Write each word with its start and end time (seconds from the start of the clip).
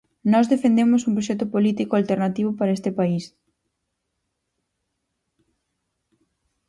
Nós 0.31 0.49
defendemos 0.53 1.01
un 1.07 1.13
proxecto 1.17 1.45
político 1.53 1.93
alternativo 1.95 2.51
para 2.59 2.75
este 2.77 2.91
país. 2.99 3.23